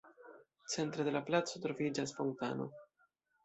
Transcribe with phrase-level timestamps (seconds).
[0.75, 2.71] Centre de la placo troviĝas fontano.